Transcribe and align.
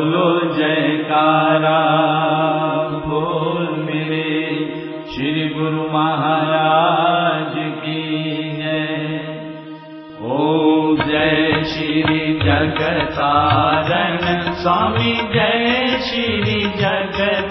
बोलो 0.00 0.28
जयकारा, 0.56 1.78
बोल 3.06 3.66
मेरे 3.84 4.28
श्री 5.12 5.42
गुरु 5.48 5.82
महाराज 5.92 7.52
की 7.82 8.04
है 8.60 8.86
ओम 10.36 11.02
जय 11.02 11.62
श्री 11.72 12.20
जगतारण 12.44 14.18
स्वामी 14.62 15.14
जय 15.34 15.98
श्री 16.08 16.60
जगतारण 16.80 17.49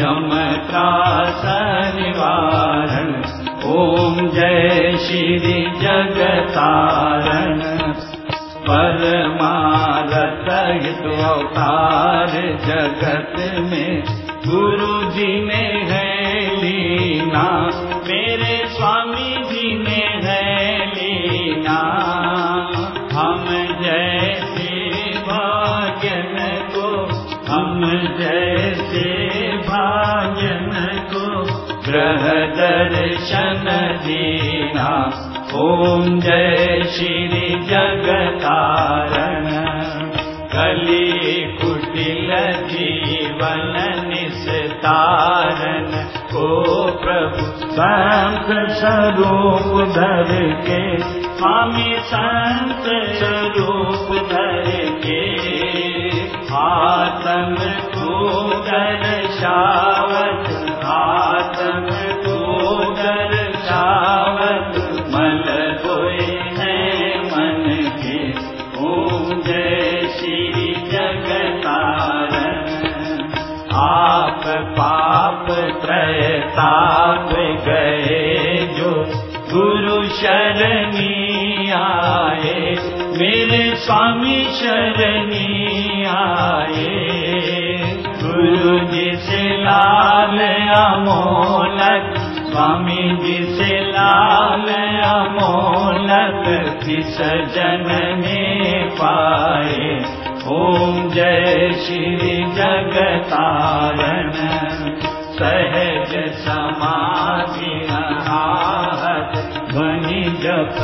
त्रास 0.00 1.42
निवारण 1.94 3.08
ॐ 3.70 4.28
जय 4.34 4.96
श्री 4.96 5.70
जगतारण। 5.80 7.60
परमारत 8.68 10.46
हित 10.82 11.20
अवतार 11.20 12.28
जगत 12.66 13.34
में 13.72 14.02
गुरु 14.46 15.10
जी 15.10 15.44
ने 15.44 15.77
ॐ 35.78 36.20
जय 36.20 36.84
श्री 36.88 37.48
जगतारण। 37.48 39.48
कली 40.48 41.42
कुटिल 41.42 42.52
जीवन 42.52 44.04
निस्तारण। 44.08 46.08
को 46.32 46.92
प्रभु 46.92 47.72
संत 47.72 48.70
स्वरूप 48.70 49.88
धर 49.88 50.62
के 50.66 50.98
स्वामी 50.98 51.96
संत 51.98 53.14
स्वरूप 53.14 54.30
धर 54.30 55.00
के 55.06 55.38
आत्म 56.54 57.70
को 57.70 58.54
दर्शावत 58.54 59.87
जो 78.78 78.90
गुरु 79.52 80.08
शरणी 80.08 81.70
आए 81.70 82.76
मेरे 83.18 83.76
स्वामी 83.76 84.44
शरणी 84.44 86.04
आए। 86.04 86.96
गुरु 88.22 88.78
जी 88.78 89.64
लाल 89.64 90.38
अमोलक 90.68 92.14
स्वामी 92.18 93.16
जी 93.24 93.80
लाल 93.80 94.68
अमोलक 95.02 96.44
किस 96.86 97.18
जन 97.54 98.16
में 98.18 98.88
पाए। 98.90 99.98
ओम 100.52 101.10
जय 101.10 101.70
श्री 101.72 102.44
जगतारण 102.44 104.32
सहज 105.38 106.12
समाधि 106.36 107.72
आहत 107.90 109.32
ध्वनि 109.68 110.22
जप 110.42 110.76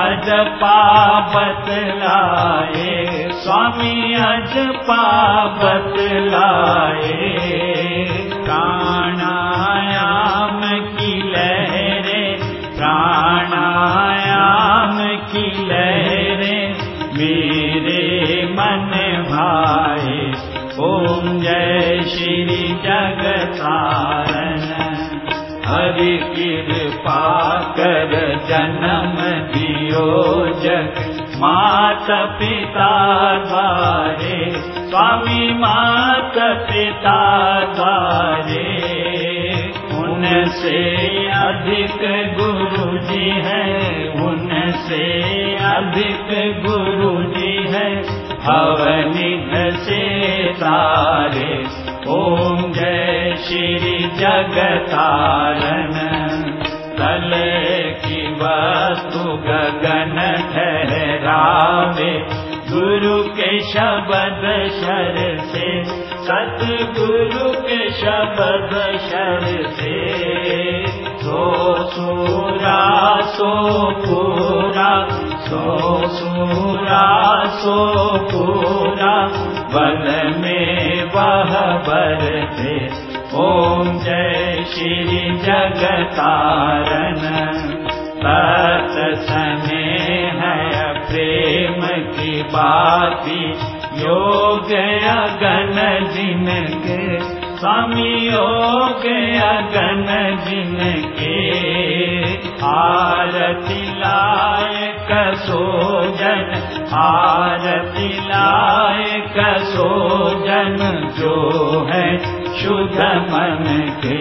अज 0.00 0.28
पापत 0.62 1.66
लाए। 2.00 2.90
स्वामी 3.34 3.94
अज 4.14 4.52
पापत 4.90 5.96
लाए। 6.32 7.22
प्राणायाम 8.44 10.60
की 10.96 11.12
लहरे 11.32 12.22
प्राणायाम 12.76 14.96
की 15.32 15.44
लहरे 15.68 16.56
मेरे 17.16 17.51
हरि 25.66 26.18
कृपा 26.18 27.58
कर 27.60 28.10
जन्म 28.44 29.16
दियो 29.54 30.22
जग 30.46 31.12
मात 31.36 32.06
पिता 32.10 32.90
द्वारे, 33.38 34.52
स्वामी 34.56 35.54
मात 35.54 36.34
पिता 36.38 37.60
द्वारे। 37.74 38.82
उनसे 39.94 40.96
अधिक 41.26 41.98
गुरु 42.40 42.98
जी 42.98 43.30
है, 43.30 43.78
उनसे 44.08 45.22
अधिक 45.54 46.62
गुरु 46.66 47.22
जी 47.22 47.66
है। 47.68 48.22
अवनिध 48.42 49.76
से 49.76 50.22
जय 50.52 51.11
श्री 53.52 53.98
जगतारण 54.18 55.92
तल 56.98 57.32
की 58.04 58.20
वस्तु 58.32 59.24
गगन 59.46 60.14
ठहरावे। 60.52 62.12
गुरु 62.70 63.18
के 63.28 63.50
शब्द 63.60 64.46
शर 64.78 65.36
से 65.42 65.84
सतगुरु 66.28 67.50
के 67.60 67.90
शब्द 67.90 68.72
शर 69.10 69.44
से। 69.72 69.96
सो 71.22 71.74
सूरा 71.90 73.20
सो 73.20 73.52
पूरा 74.00 75.08
सो 75.48 76.08
सूरा 76.08 77.44
सो 77.44 77.78
पूरा 78.32 79.14
बल 79.74 80.34
में 80.38 81.04
वह 81.04 81.58
बरते 81.88 83.11
ओम 83.34 83.98
जय 83.98 84.64
श्री 84.68 85.36
जगतारण। 85.38 87.16
तत् 88.24 89.20
स्नेह 89.20 90.40
प्रेम 90.92 91.86
की 92.12 92.42
बाती। 92.42 93.50
योग 94.02 94.72
अगन 95.04 96.08
जिनके 96.12 97.20
स्वामी 97.58 98.28
योग 98.28 99.06
अगन 99.42 100.36
जिनके। 100.48 101.62
आरती 102.66 103.98
लायक 103.98 105.34
सोजन 105.36 106.62
आरती 106.92 108.08
लायक 108.08 109.58
सोजन 109.58 110.76
जो 111.18 111.50
है 111.92 112.41
शुद्ध 112.52 113.04
मन 113.32 113.98
के 114.04 114.18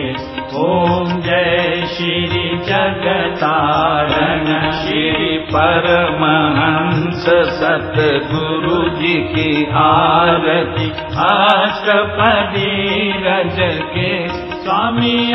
ओम 0.58 1.22
जय 1.22 1.86
श्री 1.86 2.58
जगतारण। 2.58 4.72
श्री 4.72 5.38
परमहंस 5.38 7.30
सतगुरु 7.30 8.90
जी 8.90 9.14
की 9.14 9.68
आरती। 9.74 10.92
अष्टपदी 11.18 13.12
रज 13.12 13.84
के 13.84 14.30
स्वामी 14.30 15.32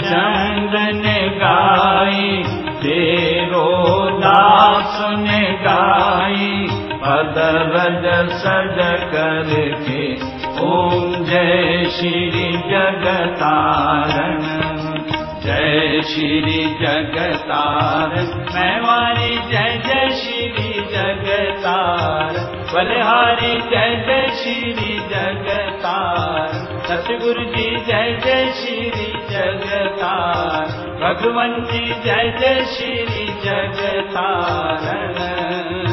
चंदन 0.00 1.02
गाई 1.38 2.42
तेरो 2.82 4.10
दास 4.10 5.18
ने 5.18 5.52
गाई 5.52 6.57
पद 7.08 7.34
रज 7.74 8.32
सज 8.32 9.02
करके 9.12 10.14
ओम 10.60 11.24
जय 11.24 11.84
श्री 11.90 12.52
जगतारण। 12.52 14.38
जय 15.44 16.02
श्री 16.02 16.74
जगतारण। 16.74 18.54
मैं 18.54 18.80
वारी 18.80 19.36
जय 19.36 19.82
जय 19.86 20.10
श्री 20.10 20.72
जगतारण। 20.72 22.58
बलिहारी 22.74 23.46
जय 23.46 24.04
जय 24.06 24.26
श्री 24.34 24.98
जगतार 24.98 26.48
सतगुरु 26.88 27.44
जी 27.44 27.76
जय 27.76 28.20
जय 28.24 28.52
श्री 28.52 29.12
जगतार 29.30 30.66
भगवान 31.02 31.68
जी 31.72 31.78
जय 31.78 32.36
जय 32.40 32.64
श्री 32.64 33.38
जगतारण 33.44 35.87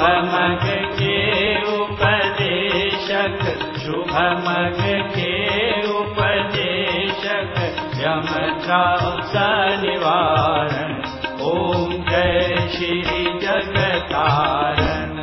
शुभ 0.00 0.08
मग 0.08 0.60
के 0.92 1.16
उपदेशक 1.62 3.40
शुभ 3.78 4.12
मग 4.44 4.78
के 5.10 5.34
उपदेशक 5.90 7.54
यम 7.96 8.28
निवारण। 9.82 10.94
ओम 11.42 11.92
जय 11.92 12.56
श्री 12.70 13.24
जगतारण। 13.24 15.16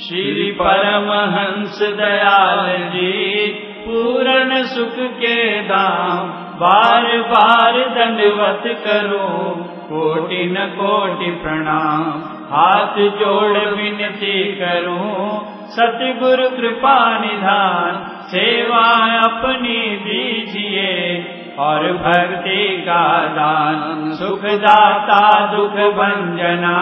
श्री 0.00 0.50
परमहंस 0.52 1.82
दयाल 1.82 2.90
जी 2.90 3.46
पूर्ण 3.88 4.62
सुख 4.62 4.96
के 4.98 5.62
दाम 5.62 6.28
बार 6.60 7.18
बार 7.18 7.72
दंडवत 7.72 8.62
करो 8.66 9.48
कोटि 9.88 10.46
न 10.46 10.54
कोटि 10.54 11.30
प्रणाम 11.30 12.31
हाथ 12.52 12.96
जोड़ 12.96 13.58
विनती 13.58 14.52
करूँ, 14.52 15.40
सतगुरु 15.68 16.48
कृपा 16.56 17.18
निधान, 17.18 18.06
सेवा 18.22 18.88
अपनी 19.18 19.96
दीजिए 19.96 21.24
और 21.58 21.92
भक्ति 21.92 22.84
का 22.88 23.26
दान। 23.26 24.10
सुख 24.12 24.44
दाता 24.44 25.46
दुख 25.56 25.70
भंजना 25.70 26.78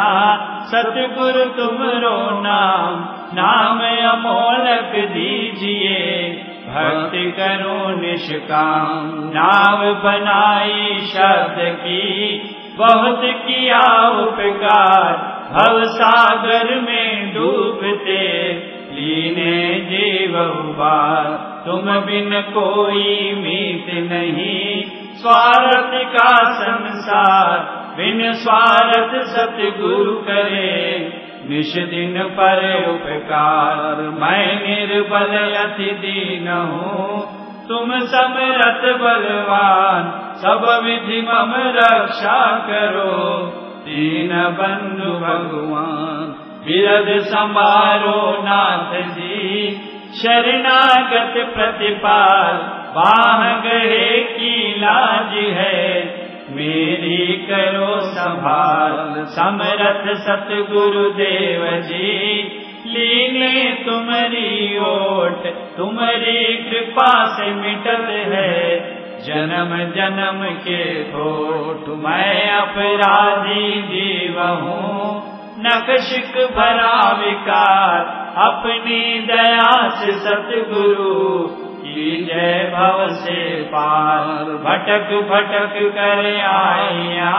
सतगुरु 0.63 1.45
तुमरो 1.45 2.41
नाम 2.41 3.17
नाम 3.35 3.81
अमोलक 4.11 4.93
दीजिए। 5.09 6.29
भक्ति 6.69 7.31
करो 7.31 8.01
निष्काम, 8.01 9.13
नाम 9.35 9.93
बनाई 9.95 10.99
शब्द 11.01 11.57
की, 11.59 12.37
बहुत 12.79 13.21
किया 13.25 14.09
उपकार। 14.09 15.40
भव 15.51 15.83
सागर 15.85 16.81
में 16.81 17.35
डूबते, 17.35 18.53
लीने 18.93 19.81
जीव 19.81 20.39
बार 20.79 21.25
तुम 21.67 22.01
बिन 22.01 22.31
कोई 22.49 23.33
मीत 23.33 24.13
नहीं। 24.13 24.83
स्वार्थ 25.15 26.13
का 26.13 26.53
संसार, 26.53 27.59
बिन 27.97 28.33
स्वार्थ 28.33 29.25
सतगुरु 29.25 30.13
करे। 30.13 31.13
निश 31.51 31.75
दिन 31.75 32.23
पर 32.23 32.85
उपकार, 32.89 34.03
मैं 34.03 34.63
निर्बल 34.63 35.55
अति 35.55 35.91
दीन 35.91 36.49
हूँ। 36.49 37.41
तुम 37.69 37.99
समरथ 38.01 38.99
बलवान, 38.99 40.35
सब 40.37 40.83
विधि 40.85 41.21
मम 41.23 41.53
रक्षा 41.57 42.67
करो। 42.71 43.60
दीन 43.91 44.29
बंधु 44.59 45.13
भगवान 45.13 46.35
विरद 46.67 47.09
संभारो 47.23 48.43
नाथ 48.43 48.93
जी, 49.03 49.71
शरणागत 50.15 51.35
प्रतिपाल 51.55 52.57
बाह 52.97 53.43
गए 53.61 54.21
की 54.31 54.81
लाज 54.81 55.35
है। 55.35 56.05
मेरी 56.51 57.27
करो 57.51 58.01
संभाल, 58.01 59.25
समरथ 59.25 60.09
सतगुरु 60.15 61.05
देव 61.11 61.67
जी, 61.81 62.43
लीने 62.87 63.85
तुम्हारी 63.87 64.79
ओट, 64.79 65.47
तुम्हारी 65.77 66.57
कृपा 66.71 67.13
से 67.27 67.51
मिटल 67.55 68.11
है। 68.35 69.00
जन्म 69.25 69.73
जन्म 69.95 70.45
के 70.61 71.05
थोट 71.05 71.89
मैं 72.05 72.51
अपराधी 72.53 73.83
जीव 73.83 74.41
हूँ 74.41 75.23
नकशिक 75.59 76.37
भरा 76.57 77.11
विकार, 77.13 77.99
अपनी 78.37 79.21
दया 79.21 79.89
से 79.89 80.13
सतगुरु 80.13 81.49
की 81.83 82.25
जय 82.25 82.73
भव 82.75 83.07
से 83.09 83.63
पार। 83.63 84.45
भटक 84.65 85.13
भटक 85.31 85.77
कर 85.95 86.27
आया 86.47 87.35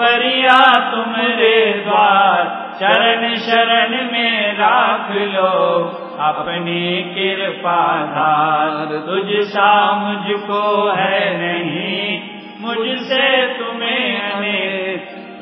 परिया 0.00 0.58
तुम्हारे 0.90 1.84
द्वार। 1.86 2.42
चरण 2.80 3.34
शरण 3.36 4.10
में 4.12 4.52
राख 4.52 5.10
लो 5.10 5.52
अपनी 6.20 7.02
कृपा 7.14 7.80
धार 8.06 8.92
तुझ 9.06 9.44
सा 9.46 9.70
मुझको 9.96 10.62
है 10.90 11.20
नहीं, 11.38 12.20
मुझसे 12.60 13.26
तुम्हें 13.58 14.16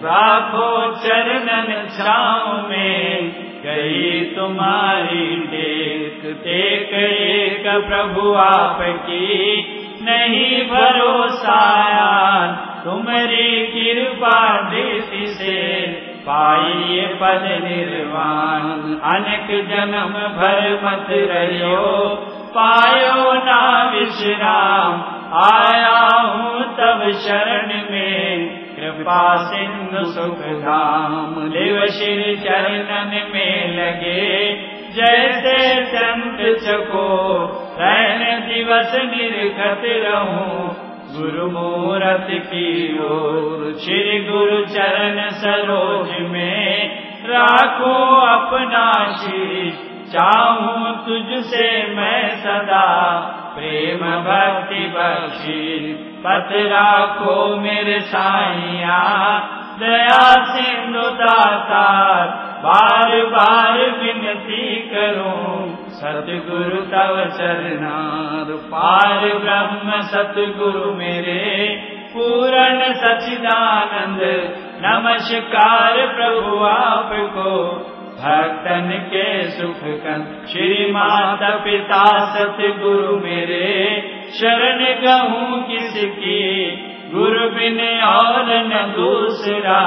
राखो 0.04 0.70
चरणन 0.96 1.68
छाव 1.88 2.68
में, 2.68 3.30
गई 3.62 4.20
तुम्हारी 4.36 5.36
टेक 6.42 6.92
एक 6.94 7.68
प्रभु 7.86 8.32
आपकी, 8.38 9.30
नहीं 10.02 10.62
भरोसा 10.68 11.60
तुम्हारी 12.84 13.48
कृपा 13.66 14.40
दृष्टि 14.70 15.26
से 15.26 16.13
पाइए 16.26 17.06
पद 17.06 17.42
निर्वाण 17.64 18.62
अनेक 19.14 19.48
जन्म 19.68 20.12
भर 20.36 20.80
मत 20.84 21.06
रहो 21.10 22.14
पायो 22.56 23.32
ना 23.32 23.90
विश्राम। 23.90 24.92
आया 25.34 25.98
हूँ 26.22 26.62
तब 26.76 27.10
शरण 27.12 27.68
में। 27.90 28.48
कृपा 28.76 29.36
सिंधु 29.36 30.04
सुख 30.04 30.38
धाम 30.38 31.34
देव 31.48 31.86
श्री 31.86 32.36
चरणन 32.36 33.30
में 33.34 33.76
लगे। 33.76 34.52
जैसे 34.92 35.84
संत 35.84 36.38
चको 36.58 37.08
दिवस 38.48 38.92
निर्गत 38.94 39.82
रहूं 39.84 40.68
गुरु 41.14 41.46
मूरत 41.46 42.26
की 42.44 42.68
ओर 42.98 43.60
श्री 43.80 44.18
गुरु 44.20 44.56
चरण 44.66 45.18
सरोज 45.32 46.08
में 46.30 46.88
राखो 47.26 47.92
अपना 48.20 48.86
शीश। 49.12 49.74
चाहूँ 50.12 50.94
तुझसे 51.04 51.68
मैं 51.94 52.22
सदा 52.36 52.88
प्रेम 53.54 54.02
भक्ति 54.26 54.82
बख्शी। 54.96 55.92
पत 56.26 56.50
राखो 56.72 57.36
मेरे 57.60 58.00
साइया 58.10 58.98
दया 59.78 60.20
सिंधु 60.50 61.08
दातार 61.22 62.26
बार 62.64 63.16
बार 63.30 63.78
विनती 64.02 64.66
करूँ 64.90 65.83
सतगुरु 65.94 66.80
तव 66.80 67.24
चरनार 67.36 68.46
पार 68.50 69.20
ब्रह्म 69.20 70.00
सतगुरु 70.00 70.94
मेरे, 70.94 71.68
पूर्ण 72.12 72.92
सचिदानंद 72.92 74.20
नमस्कार 74.84 75.92
प्रभु 75.92 76.64
आपको। 76.64 77.72
भक्तन 78.20 78.90
के 79.10 79.42
सुख 79.42 79.80
कन 79.82 80.46
श्री 80.52 80.92
माता 80.92 81.56
पिता 81.56 82.04
सतगुरु 82.34 83.16
मेरे। 83.16 84.02
शरण 84.40 85.02
गहूँ 85.02 85.62
किसकी? 85.62 86.70
गुरु 87.14 87.50
बिन 87.50 88.02
और 88.02 88.44
न 88.48 88.94
दूसरा। 88.96 89.80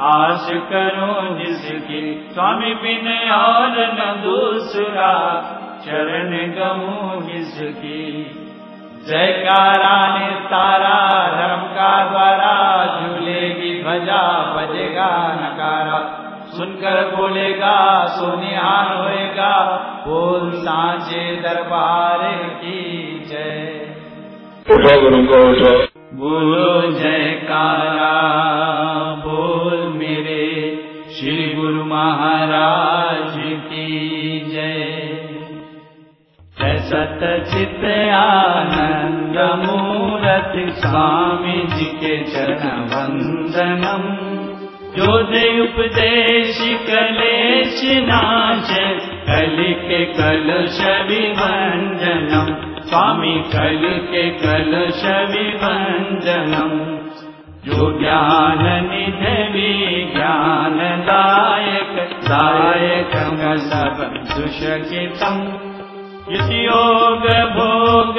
आश 0.00 0.46
करो 0.50 1.38
जिसकी 1.38 2.30
स्वामी 2.32 2.74
बिन 2.74 3.30
और 3.30 3.68
न 3.68 4.22
दूसरा। 4.24 5.40
चरण 5.84 6.30
गहूँ 6.30 7.22
जिसकी। 7.26 8.30
जयकारा 9.08 10.18
ने 10.18 10.26
तारा 10.26 11.26
धर्म 11.36 11.60
का 11.60 12.10
द्वारा 12.10 12.84
झूलेगी 13.00 13.82
ध्वजा 13.82 14.54
बजेगा 14.56 15.32
नकारा। 15.34 16.20
सुनकर 16.46 17.16
बोलेगा 17.16 18.06
सोनिहान 18.06 18.96
होएगा 18.96 19.66
बोल 20.06 20.50
सांचे 20.50 21.36
दरबार 21.36 22.18
की 22.42 23.18
जय। 23.26 23.86
उठो 24.70 25.00
गुरु 25.00 25.26
को 25.26 25.50
उठो 25.50 25.84
बोलो 26.14 26.92
जयकारा। 26.92 27.93
मूरत 40.54 40.74
स्वामी 40.80 41.54
जी 41.68 41.84
के 42.00 42.16
चरण 42.32 42.82
वंदनम 42.90 44.02
जो 44.96 45.06
दे 45.30 45.42
उपदेश 45.62 46.58
कलेश 46.88 47.80
नाश 48.08 48.70
कलिके 49.28 49.98
कलश 50.18 50.78
विभञ्जनम् 51.08 52.52
स्वामी 52.90 53.34
कलिके 53.54 54.24
कलश 54.44 55.02
विभञ्जनम् 55.34 56.78
जो 57.66 57.90
ज्ञान 57.98 58.64
निधि 58.86 59.68
ज्ञानदायक 60.14 61.94
दायक 62.30 63.14
सब 63.68 64.02
दुषकितम् 64.34 65.44
योग 66.32 67.24
भोग 67.56 68.18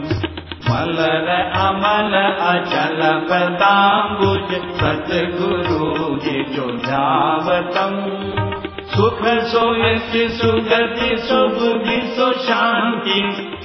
अमल 0.81 2.13
अचल 2.51 3.01
पदाम्बुज 3.29 4.53
सतगुरु 4.79 5.89
जो 6.53 6.69
जावतम् 6.85 7.99
सुख 8.93 9.21
सोयस 9.51 10.15
सुगति 10.39 11.09
सुबुद्धि 11.27 11.99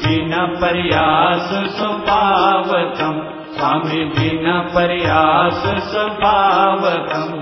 बिना 0.02 0.44
प्रयास 0.60 1.48
स्वभावतम् 1.78 3.20
स्वामी 3.56 4.04
बिना 4.16 4.60
प्रयास 4.74 5.62
स्वभावतम् 5.90 7.34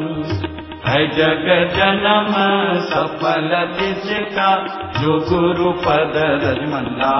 है 0.86 1.06
जग 1.16 1.46
जन्म 1.76 2.34
सफल 2.88 3.52
जिसका 3.78 4.50
जो 5.00 5.18
गुरु 5.30 5.72
पद 5.86 6.18
रजमंदा 6.44 7.14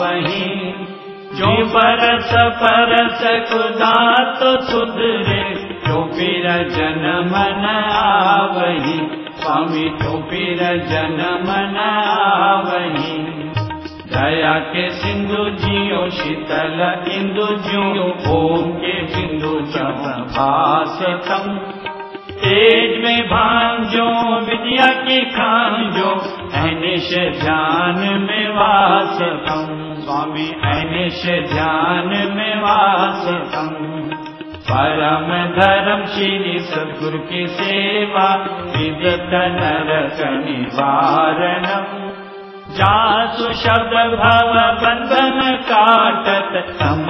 वही 0.00 0.89
जो 1.30 1.50
परस 1.64 2.30
परस 2.60 3.20
कुदात 3.50 4.38
सुधरे 4.70 5.42
जो 5.86 6.00
पीर 6.04 6.46
जन्म 6.68 7.34
न 7.60 7.66
आवही 7.92 8.96
स्वामी 9.40 9.88
जो 10.02 10.16
पीर 10.22 10.62
जन्म 10.88 11.50
न 11.74 11.84
आवही। 12.14 13.18
दया 14.12 14.54
के 14.58 14.88
सिंधु 14.90 15.44
जियो 15.60 16.10
शीतल 16.10 16.82
इंदु 17.12 17.46
जियो 17.66 18.08
ओम 18.36 18.72
के 18.72 18.96
जब 19.74 20.02
भाषतम 20.36 21.46
तेज 22.30 23.04
में 23.04 23.22
भांजो 23.26 24.08
विद्या 24.40 24.88
की 25.02 25.20
खांजो 25.30 26.10
अनिश 26.62 27.10
ध्यान 27.42 27.98
में 28.22 28.48
वासतम 28.48 29.79
स्वामी 30.10 30.52
अनिश 30.64 31.22
ध्यान 31.24 32.08
में 32.08 32.60
परम 34.70 35.60
धर्म 35.60 36.06
श्री 36.06 36.58
सदगुरु 36.58 37.18
की 37.18 37.46
सेवा 37.46 38.34
विदत 38.76 39.30
नरक 39.32 40.44
निवारणम। 40.44 42.10
जासु 42.70 43.52
शब्द 43.52 43.92
भव 43.92 44.52
बंधन 44.82 45.58
काटत 45.72 46.72
सम 46.72 47.06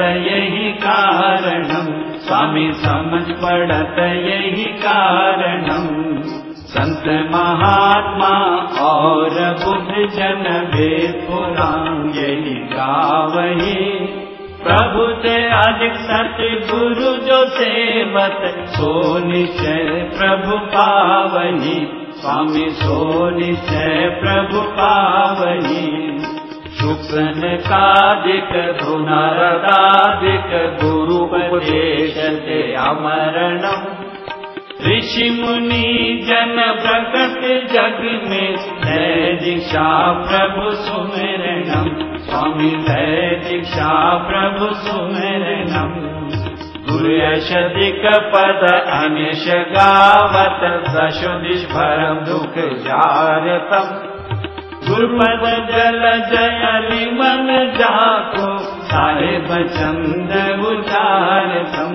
यही 0.00 0.72
कारणम। 0.72 2.18
स्वामी 2.18 2.72
पड़त 3.32 3.98
यही 3.98 4.64
कारणम। 4.64 6.22
संत 6.52 7.30
महात्मा 7.32 8.63
और 8.84 9.30
बुद्ध 9.64 10.12
जन 10.14 10.44
वेद 10.74 11.14
पुराण 11.26 12.08
यही 12.10 12.54
गावही 12.54 13.84
अधिक 14.66 15.94
सत्य 15.94 16.48
गुरु 16.70 17.16
जो 17.26 17.46
सेवत 17.46 18.40
सो 18.68 19.18
निश्चय 19.18 20.10
प्रभु 20.14 20.58
पावनी। 20.58 21.76
स्वामी 22.16 22.66
सो 22.70 23.30
निश्चय 23.30 24.08
प्रभु 24.22 24.60
कादिक 27.66 28.52
धुनरदादिक 28.80 30.50
गुरु 30.84 31.16
उपदेशते 31.16 32.74
अमरणम् 32.74 34.03
ऋषि 34.86 35.42
मुनि 35.42 36.24
जन 36.28 36.56
प्रकट 36.82 37.66
जग 37.72 38.00
में 38.30 38.56
जय 38.56 39.38
दीक्षा 39.42 40.12
प्रभु 40.12 40.70
सुमिरणम। 40.70 42.18
स्वामी 42.18 42.70
जय 42.70 43.40
दीक्षा 43.44 44.14
प्रभु 44.14 44.74
सुमिरणम। 44.74 45.94
गुरुयशदिक 46.90 48.02
पद 48.06 48.82
अनिश 48.86 49.48
गावत 49.48 50.60
दशुदिश 50.88 51.64
भरम 51.64 52.14
दुख 52.14 52.54
जारतम। 52.74 54.14
गुरुपद 54.88 55.68
जल 55.70 56.02
जयलि 56.32 57.10
मन 57.10 57.70
चंद 59.68 60.60
उचारतम 60.66 61.94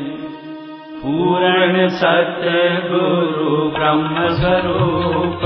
पूर्ण 1.05 1.87
सत्य 1.87 2.51
गुरु 2.83 3.55
ब्रह्म 3.69 4.15
स्वरूप 4.29 5.41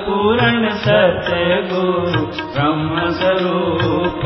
पूर्ण 0.00 0.68
सत्य 0.68 1.68
गुरु 1.72 2.20
ब्रह्म 2.52 3.10
स्वरूप 3.10 4.22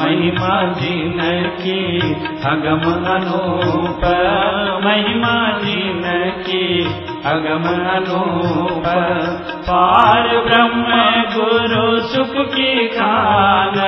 महिमा 0.00 0.72
जिन 0.72 1.20
की 1.60 2.00
अगम 2.44 2.92
अनूप। 3.10 4.00
महिमा 4.84 5.58
जिन 5.58 6.02
की 6.40 6.84
अगम 7.26 7.64
अनूप। 7.90 8.84
पार 9.62 10.28
ब्रह्म 10.28 10.84
गुरु 11.36 12.00
सुख 12.00 12.46
की 12.46 12.88
खान। 12.88 13.80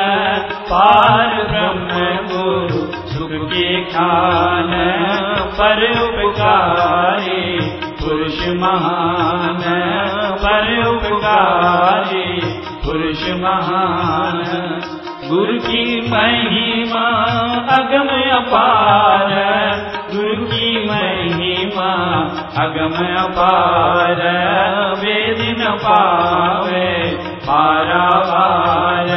पार 0.73 1.43
ब्रह्म 1.51 2.17
गुरु 2.27 3.04
सुख 3.15 3.31
की 3.31 3.85
खान, 3.85 4.71
पर 5.53 5.91
उपकारी 6.03 7.61
पुरुष 7.81 8.49
महान, 8.49 9.63
पर 10.37 10.87
उपकारी 10.87 12.41
पुरुष 12.85 13.31
महान। 13.31 14.81
गुरु 15.31 15.61
की 15.61 16.11
महिमा 16.11 17.07
अगम 17.71 18.37
अपार, 18.37 19.31
गुरु 20.15 20.47
की 20.47 20.91
महिमा 20.91 21.93
अगम 22.65 23.17
अपार। 23.17 24.23
वेद 24.99 25.57
न 25.59 25.65
पावे 25.71 27.11
पारावार 27.21 29.09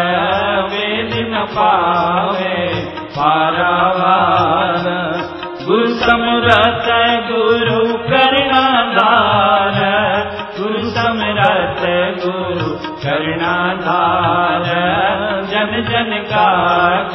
वेद 0.63 1.27
न 1.29 1.45
पावे। 1.49 2.67
पारावार 3.17 4.83
गुरु 5.67 5.88
समरथ 6.01 6.88
गुरु 7.29 7.79
करुणाधार 8.09 9.79
गुरु 10.59 10.83
समरथ 10.89 11.81
गुरु 12.24 12.69
करुणाधार 13.03 14.67
जन 15.51 15.74
जन 15.89 16.12
का 16.31 16.50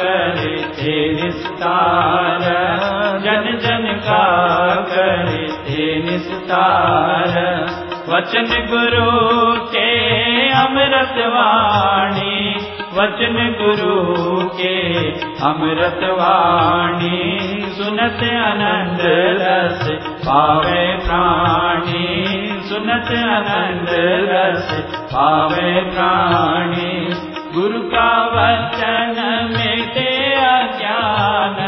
करे 0.00 0.56
थे 0.78 0.96
निस्तार 1.14 2.44
जन 3.24 3.46
जन 3.64 3.86
का 4.08 4.24
करे 4.92 5.46
थे 5.68 5.86
निस्तार। 6.02 7.34
वचन 8.08 8.50
गुरु 8.70 9.10
के 9.72 9.88
अमृत 10.62 11.16
वाणी 11.34 12.31
वचन 12.96 13.36
गुरु 13.60 14.48
के 14.48 14.74
अमृत 15.46 16.00
वाणी 16.18 17.20
सुनत 17.76 18.20
आनंद 18.40 19.00
रस 19.42 19.88
पावे 20.26 20.82
प्राणी 20.96 22.08
सुनत 22.68 23.08
आनंद 23.36 23.92
रस 24.32 24.70
पावे 25.12 25.72
प्राणी। 25.90 26.92
गुरु 27.54 27.80
का 27.94 28.10
वचन 28.34 29.16
मिटे 29.54 30.10
अज्ञान 30.42 31.58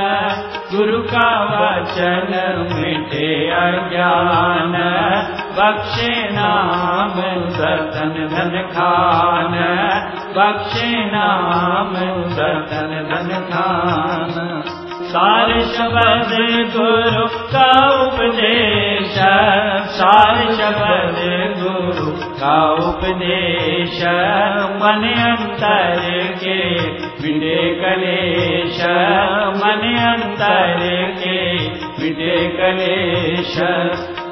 गुरु 0.75 1.01
का 1.15 1.29
वचन 1.55 2.31
मिटे 2.75 3.51
अज्ञान 3.63 4.77
बक्षे 5.55 6.31
नाम 6.33 7.11
धन 8.29 8.69
खान। 8.73 9.53
बक्षे 10.39 11.05
नाम 11.05 11.95
धन 12.29 13.49
खान। 13.53 14.63
सार 14.91 15.61
शब्द 15.61 16.33
गुरु 16.77 17.27
का 17.27 18.03
उपदेश। 18.03 19.19
सार 19.87 20.35
शब्द 20.35 21.21
गुरु 21.63 22.13
का 22.41 22.73
उपदेश। 22.73 24.03
मन 24.83 25.15
अंतर 25.19 26.01
के 26.45 26.81
मिटे 26.93 27.75
कलेश। 27.75 28.81
मन 29.57 29.97
अंतर 30.15 30.79
के 31.19 31.69
मिटे 31.71 32.49
कलेश 32.49 33.61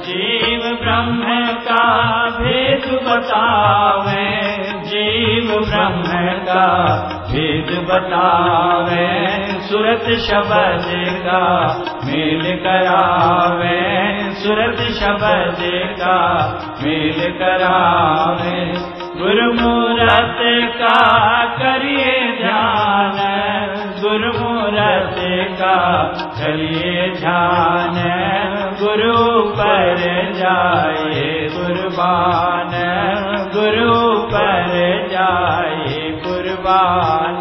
जीव 0.03 0.61
ब्रह्म 0.61 1.47
का 1.47 1.85
भेद 2.31 3.03
बतावे, 3.03 4.41
जीव 4.81 5.61
ब्रह्म 5.61 6.03
का 6.39 6.67
भेद 7.31 7.87
बतावे, 7.91 9.33
सुरत 9.61 10.19
शब्द 10.19 10.89
का 11.27 11.69
मेल 12.05 12.57
करावे, 12.57 13.81
सुरत 14.35 14.77
शब्द 14.77 15.59
का 16.01 16.19
मेल 16.83 17.33
करावे। 17.33 18.93
गुरुमूरत 19.17 20.39
का 20.77 21.45
करिए 21.45 22.37
ध्यान, 22.43 23.19
गुरुमूरत 24.03 24.42
का 25.63 26.05
करिए 26.29 27.13
ध्यान 27.21 27.95
गुरु 28.81 29.43
पर 29.51 29.97
जाए, 30.33 31.49
कुर्बान 31.53 32.73
गुरु 33.55 34.23
पर 34.23 34.73
जाए, 35.09 36.11
कुर्बान। 36.27 37.41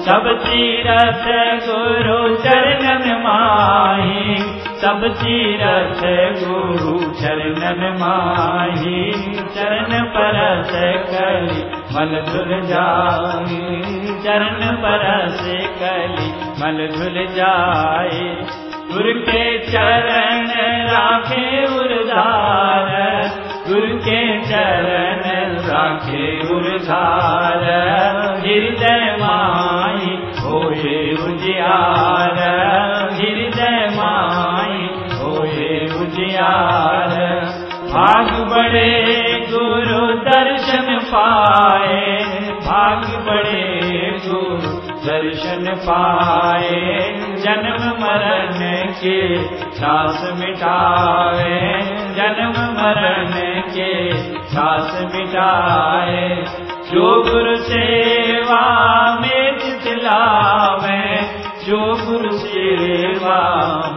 सब 0.00 0.24
तीरथ 0.44 1.24
गुरु 1.68 2.36
चरणन 2.36 3.22
माही, 3.24 4.36
सब 4.82 5.00
तीरथ 5.22 6.00
गुरु 6.44 7.12
चरणन 7.12 7.96
माही। 8.00 9.12
चरण 9.54 10.04
परस 10.04 10.72
कली, 11.10 11.64
मल 11.94 12.20
धुल 12.20 12.60
जाए 12.66 13.88
चरण 14.18 14.76
परस 14.76 15.40
कली 15.82 16.27
ਮਨ 16.60 16.86
ਭੁਲ 16.86 17.26
ਜਾਏ, 17.26 18.34
ਗੁਰ 18.92 19.24
ਕੇ 19.24 19.58
ਚਰਨ 19.58 20.50
ਰਾਖੇ 20.90 21.64
ਉਰਧਾਰ। 21.64 23.22
ਗੁਰ 23.68 23.98
ਕੇ 24.04 24.38
ਚਰਨ 24.38 25.56
ਰਾਖੇ 25.70 26.40
ਉਰਧਾਰ। 26.50 27.62
ਹਿਰਦੈ 28.46 29.16
ਮਾਈ 29.18 30.16
ਹੋਏ 30.44 31.16
ਉਜਿਆਰ। 31.28 32.38
ਹਿਰਦੈ 33.12 33.88
ਮਾਈ 33.96 34.88
ਹੋਏ 35.14 35.88
ਉਜਿਆਰ। 36.00 37.46
ਭਾਗ 37.94 38.48
ਬੜੇ 38.48 39.04
ਗੁਰੂ 39.50 40.18
ਦਰਸ਼ਨ 40.24 40.98
ਪਾਏ, 40.98 42.24
ਭਾਗ 42.68 43.20
ਬੜੇ 43.26 43.80
ਗੁਰੂ 44.28 44.77
दर्शन 45.08 45.74
पाए, 45.76 47.00
जन्म 47.36 47.88
मरण 48.00 48.86
के 48.92 49.42
सास 49.74 50.32
मिटाए, 50.38 51.80
जन्म 52.14 52.50
मरण 52.50 53.60
के 53.60 54.16
सास 54.36 55.10
मिटाए। 55.14 56.44
जो 56.92 57.22
गुरु 57.22 57.56
सेवा 57.56 58.62
में 59.20 59.58
चितलावे 59.58 61.18
जो 61.66 61.78
गुरु 61.78 62.32
सेवा 62.32 63.40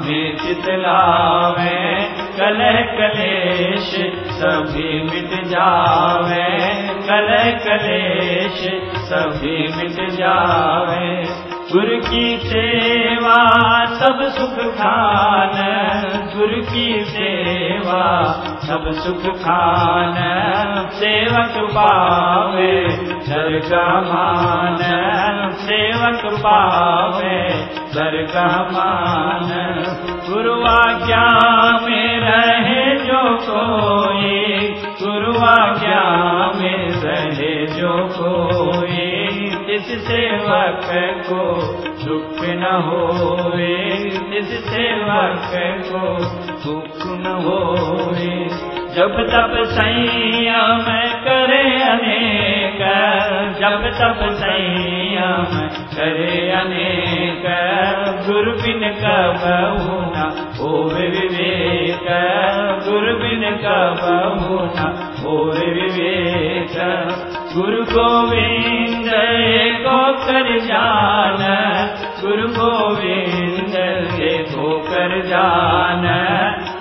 में 0.05 0.37
चितलावे 0.37 1.95
कलह 2.37 2.81
कलेश 2.81 4.20
सभी 4.41 5.03
मिट 5.03 5.43
जावे। 5.43 6.59
कल 6.85 7.27
कलेश 7.59 8.69
सभी 8.97 9.67
मिट 9.67 10.09
जावे। 10.11 11.23
गुर 11.71 12.09
की 12.09 12.37
सेवा, 12.37 13.39
सब 13.85 14.19
सुख 14.21 14.73
खान 14.73 15.51
गुर 16.35 16.59
की 16.59 17.03
सेवा 17.03 18.33
सब 18.71 18.91
सुख 18.91 19.35
खान, 19.35 20.13
सेवक 20.91 21.71
पावे 21.71 22.89
स्वर्ग 23.21 23.73
मान। 24.07 24.77
सेवक 25.53 26.39
पावे 26.39 27.49
स्वर्ग 27.65 28.31
मान। 28.73 29.83
गुरु 30.29 30.63
आज्ञा 30.63 31.29
में 31.85 32.19
रहे 32.19 32.95
जो 32.95 33.37
कोई 33.41 34.67
गुरु 35.03 35.45
आज्ञा 35.45 36.03
में 36.55 36.87
रहे 36.89 37.67
जो 37.67 38.09
कोई। 38.21 39.20
इस 39.71 40.07
सेवक 40.07 40.81
को 41.29 41.61
दुख 42.05 42.45
न 42.49 42.63
होवे 42.85 43.75
इस 44.39 44.65
सेवक 44.65 45.51
को 45.91 46.19
दुख 46.65 47.05
न 47.05 47.25
होवे 47.45 48.71
जब 48.95 49.11
तब 49.11 49.63
संयम 49.63 50.85
करे 51.23 51.81
अनेक, 51.83 52.79
जब 53.59 53.97
तब 53.99 54.29
संयम 54.33 55.67
करे 55.67 56.51
अनेक। 56.51 57.43
गुरु 58.27 58.51
बिन 58.51 58.89
कबहु 58.89 60.01
न 60.01 60.45
होवे 60.59 61.07
विवेक। 61.07 62.07
गुरु 62.89 63.17
बिन 63.17 63.51
कबहु 63.51 64.55
न 64.55 64.93
होवे 65.19 65.65
विवेक। 65.65 66.77
गुरु 67.57 67.83
गोविंद 67.83 68.90
को 69.83 70.13
कर 70.13 70.59
जान, 70.59 71.37
गुरु 72.21 72.47
गोविंद 72.47 73.75
को 74.55 74.79
कर 74.79 75.21
जान, 75.21 76.05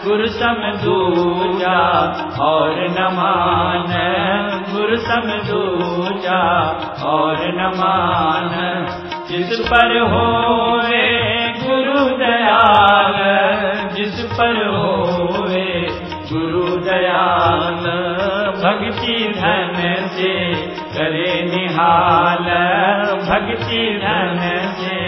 गुरु 0.04 0.26
सम 0.26 0.62
दूजा 0.84 1.78
और 2.40 2.76
न 2.90 3.08
मान, 3.12 3.86
गुरु 4.74 4.96
सम 4.96 5.28
दूजा 5.48 6.42
और 7.04 7.36
न 7.40 7.72
जिस 9.30 9.60
पर 9.60 9.98
होवे 9.98 11.06
गुरु 11.66 12.16
दयाल, 12.16 13.16
जिस 13.94 14.24
पर 14.24 14.66
होवे 14.66 15.88
गुरु 16.32 16.76
दयाल, 16.76 17.90
भक्ति 18.62 19.34
धन 19.36 19.94
से 20.08 20.79
करे 20.92 21.42
निहाल 21.42 22.46
भक्ति 23.28 24.00
धन 24.02 24.38
से। 24.78 25.00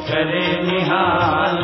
करे 0.00 0.62
निहाल 0.62 1.58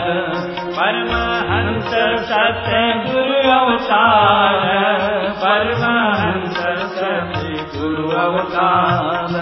परमहंस 0.79 1.91
सत्य 2.29 2.81
गुरु 3.07 3.51
अवतार। 3.53 4.63
परमहंस 5.43 6.59
सत्य 6.99 7.79
गुरु 7.79 8.09
अवतार। 8.09 9.33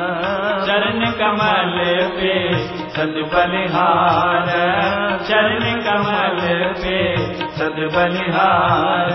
चरण 0.67 1.05
कमल 1.11 1.75
पे 2.21 2.59
सद 2.89 3.15
बलिहार 3.35 4.47
चरण 5.23 5.61
कमल 5.61 6.41
पे 6.83 7.17
सद 7.57 7.79
बलिहार 7.97 9.11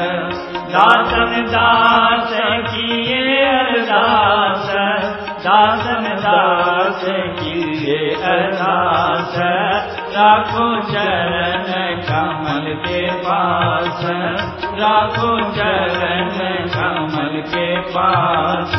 दासन 0.69 1.45
दास 1.47 2.33
किए 2.73 3.45
अरदास। 3.45 4.88
दासन 5.39 6.05
दास 6.19 7.05
किए 7.09 8.15
अरदास 8.15 9.35
राखो 10.17 10.81
चरण 10.81 11.63
कमल 12.01 12.73
के 12.73 13.11
पास। 13.11 14.01
राखो 14.79 15.41
चरण 15.51 16.37
कमल 16.67 17.41
के 17.41 17.79
पास। 17.79 18.75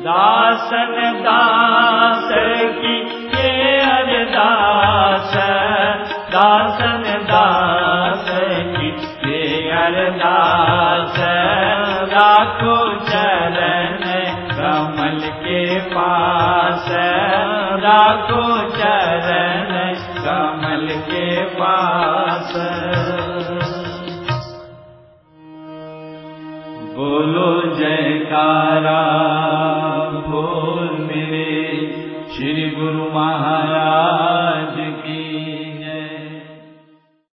दासन 0.00 1.22
दास 1.22 2.28
की 2.76 2.96
ये 3.26 3.78
अरदास। 3.80 5.36
राखो 17.80 18.70
चरण 18.70 19.70
कमल 20.24 20.86
के 20.90 21.44
पास। 21.44 22.52
बोलो 26.96 27.76
जयकारा 27.76 29.00
बोल 30.28 30.88
मेरे 31.00 31.48
श्री 32.36 32.70
गुरु 32.70 33.09